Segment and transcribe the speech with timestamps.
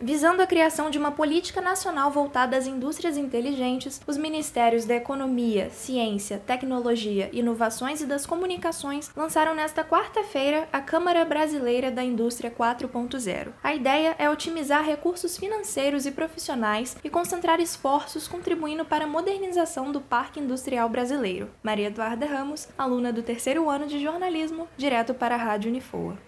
[0.00, 5.70] Visando a criação de uma política nacional voltada às indústrias inteligentes, os Ministérios da Economia,
[5.70, 13.48] Ciência, Tecnologia, Inovações e das Comunicações lançaram nesta quarta-feira a Câmara Brasileira da Indústria 4.0.
[13.60, 19.90] A ideia é otimizar recursos financeiros e profissionais e concentrar esforços contribuindo para a modernização
[19.90, 21.50] do parque industrial brasileiro.
[21.60, 26.27] Maria Eduarda Ramos, aluna do terceiro ano de jornalismo, direto para a Rádio Unifoa.